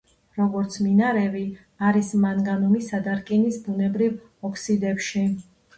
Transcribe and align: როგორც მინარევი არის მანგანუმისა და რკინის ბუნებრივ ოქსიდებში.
როგორც 0.37 0.77
მინარევი 0.85 1.43
არის 1.89 2.11
მანგანუმისა 2.25 3.05
და 3.09 3.17
რკინის 3.21 3.63
ბუნებრივ 3.69 4.53
ოქსიდებში. 4.53 5.29